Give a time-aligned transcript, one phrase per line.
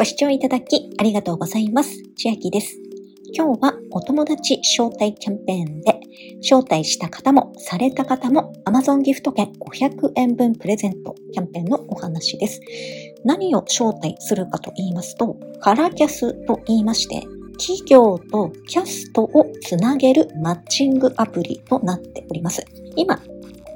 [0.00, 2.02] ご視聴いただきありがとうございます。
[2.16, 2.78] 千秋です。
[3.34, 6.00] 今日はお友達招待キャンペーンで、
[6.40, 12.62] 招待した方もされた方も Amazon ギフト券500円分プレゼントキャンペーンのお話です。
[13.26, 17.20] 何を招待するかと言いますと、カラキャスと言いまして、
[17.58, 22.64] 企業とキャストをつなげるマッチングアプリとなっております。
[22.96, 23.20] 今、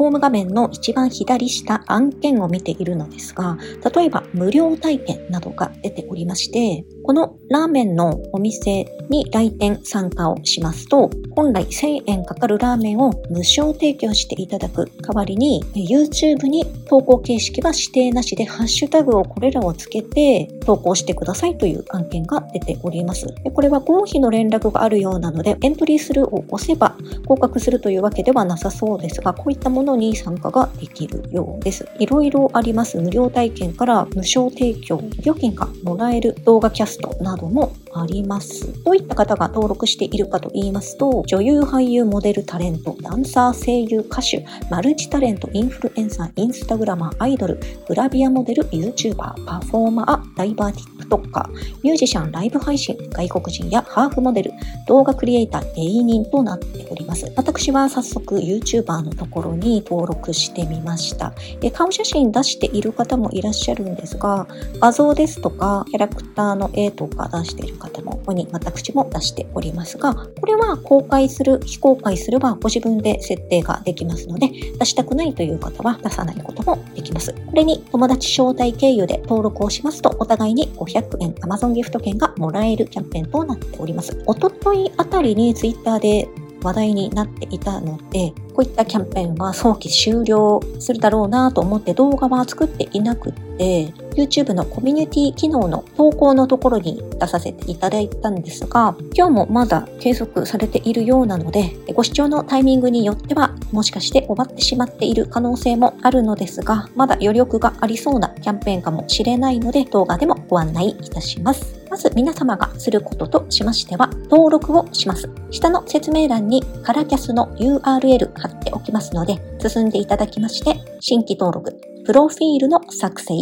[0.00, 3.58] ホーム画面の一番左下案件を見ているのですが、
[3.94, 23.26] 例えば無料体験などが出ておりまして、このラーメンのお店に来店参加をしますと、本来1000円かかるラーメンを無償提供していただく代わりに、YouTube に投稿形式は指定なしでハッシュタグをこれらをつけて投稿してくださいという案件が出ております。
[23.52, 26.96] これは合否の連絡があるようなので、エントリーするを押せば
[27.26, 31.88] 合格するというわけではなさそうですが、こういったものに参加ができるようです。
[31.98, 32.98] いろいろあります。
[32.98, 38.82] 無料体験から無償提供、料金がもらえる動画キャスストなどもあります。
[38.84, 54.52] どういった方が登録しているかと言いますと、女優、俳優、モデル、タレント、ダンサー、声優、歌手、マルチタレント、インフルエンサー、インスタグラマー、アイドル、グラビアモデル、YouTuber、パフォーマー、ダイバーティックトッカー、ミュージシャン、ライブ配信、外国人やハーフモデル、
[54.86, 57.32] 動画クリエイター、芸人となっております。
[57.36, 61.32] 私は早速 YouTuber のところに登録してみました。
[61.72, 64.46] 顔写真出している方もいらっしゃるんですが、
[64.80, 77.32] 画像ですとか、キャラクターの絵とか出している方も、ここに私も出しておりますが、これは公開する、非公開すればご自分で設定ができますので、出したくないという方は出さないこともできます。
[77.32, 84.22] これに友達招待経由で登録をしますと、お互いに500円 Amazon ギフト券がもらえるキャンペーンとなっております。
[84.26, 86.28] おとといあたりに Twitter で
[86.62, 111.80] 話題になっていたので、こういったキャンペーンは早期終了するだろうなと思って動画は作っていなくって、YouTube のコミュニティ機能の投稿のところに出させていただいたんですが、今日もまだ継続されているようなので、ご視聴のタイミングによっては、もしかして終わってしまっている可能性もあるのですが、まだ余力がありそうなキャンペーンかもしれないので、動画でもご案内いたします。
[111.90, 115.28] まず皆様がすることとしましては、登録をします。
[115.50, 123.34] 下の説明欄にカラキャスの URL 貼っておきますので、進んでいただきまして、新規登録、プロフィールの作成、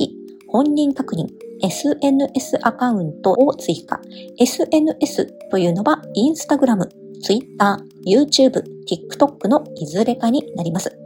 [0.48, 1.26] 本人確認、
[1.62, 4.00] SNS アカウントを追加。
[4.38, 6.88] SNS というのは Instagram、
[7.22, 10.98] Twitter、YouTube、TikTok のいずれかになります。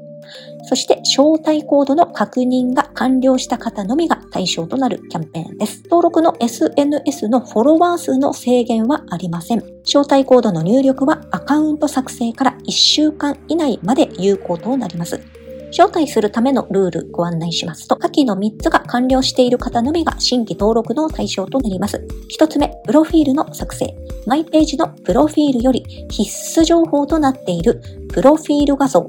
[0.64, 5.82] そして、招待コードの確認が完了した方のみが対象となるキャンペーンです。
[5.84, 9.58] 登録の SNS のフォロワー数の制限はありません。
[9.84, 15.41] 招待コードの入力はアカウント作成から1週間以内まで有効となります。
[15.72, 22.06] 招待するためのルールご案内しますと、下記の3つが完了している方のみが新規登録の対象となります。
[22.38, 23.94] 1つ目、プロフィールの作成。
[24.26, 27.82] マイページのプロフィールより必須情報となっている
[28.12, 29.08] プロフィール画像、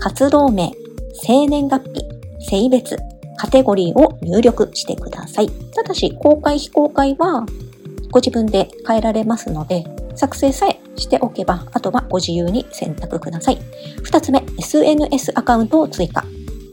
[0.00, 0.72] 活動名、
[1.14, 2.04] 生年月日、
[2.40, 2.98] 性別、
[3.36, 5.48] カテゴリーを入力してください。
[5.48, 7.46] ただし、公開非公開は
[8.10, 9.84] ご自分で変えられますので、
[10.14, 13.58] 作成さえしておけば、あとはご自由に選択ください。
[14.02, 16.24] 二つ目、SNS アカウントを追加。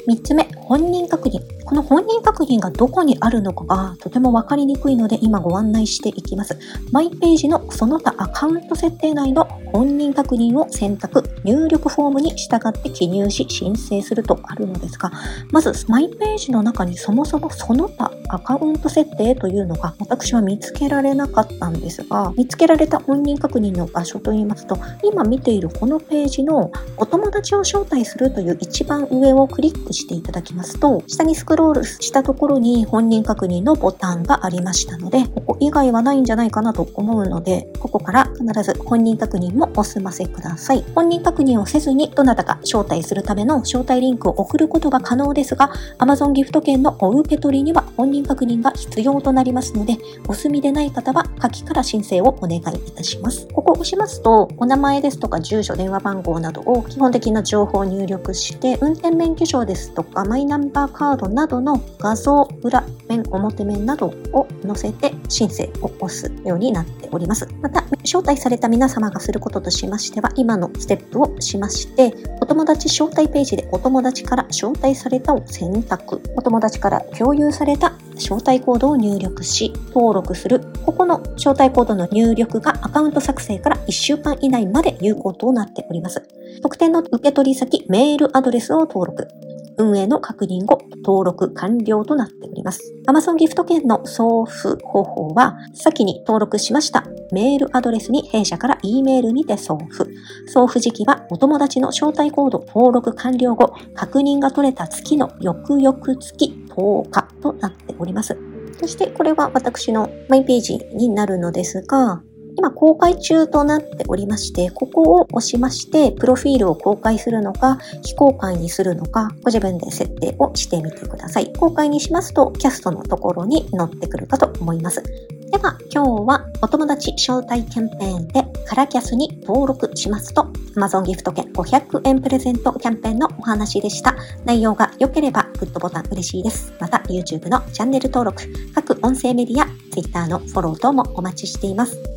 [0.08, 1.57] 三つ目、本人確認。
[1.68, 6.58] この本人確認がどこにあるのかがとてもわかりにくいので今ご案内していきます。
[6.94, 15.12] マイページのその他アカウント設定内の本人確認を選択、入力フォームに従って記入し申請するとあるのですが、
[15.52, 40.86] まずマイページの中にそもそもその他アカウント設定というのが私は見つけられなかったんですが、見つけられた本人確認の場所といいますと、今見ているこのページのお友達を招待するという一番上をクリックしていただきますと、下にスクロールしたところに本人確認のボタンがありましたので、ここ以外はないんじゃないかなと思うので、ここから必ず本人確認もお済ませください。
[40.96, 49.98] 本人確認をせずにどなたか招待するための招待リンクを送ることが可能ですが、Amazon ギフト券のお受け取りには本人確認が必要となりますので、
[50.28, 52.62] お済みでない方は下記から申請をお願いい
[52.92, 53.48] たします。
[53.54, 67.48] ここを押しますと、お名前ですとか住所、電話番号などを基本的な情報を入力して、運転免許証ですとかマイナンバーカードなどなどの画像、裏面、表面などを載せて申請を押すようになっております。
[67.62, 80.60] また、招待された皆様がすることとしましては、今のステップをしまして、お友達招待ページでお友達から招待されたを選択、お友達から共有された招待コードを入力し、登録する。
[80.86, 86.22] ここの招待コードの入力がアカウント作成から1週間以内まで有効となっております。
[86.62, 89.47] 特典の受取先、メールアドレスを登録。
[89.78, 92.94] 運営の確認後、登録完了となっております。
[93.08, 100.12] Amazon ギフト券の送付方法は、先に登録しましたメールアドレスに弊社から E メールにて送付。
[100.48, 108.38] 送付時期はお友達の招待コード登録完了後、確認が取れた月の翌々月10日となっております。
[108.80, 112.22] そしてこれは私のマイページになるのですが、
[112.58, 121.54] 今公開中となっておりまして、ここを押しまして、プロフィールを公開するのか、非公開にするのか、ご自分で設定をしてみてください。
[121.54, 125.04] 公開にしますと、キャストのところに載ってくるかと思います。
[125.52, 130.44] では、今日はお友達招待キャンペーンでカラキャスに登録しますと
[130.76, 134.16] Amazon ギフト券500円プレゼントキャンペーンのお話でした。
[134.46, 136.74] 内容が良ければグッドボタン嬉しいです。
[136.80, 138.44] また YouTube のチャンネル登録、
[138.76, 142.17] 各音声メディア、Twitter のフォロー等もお待ちしています。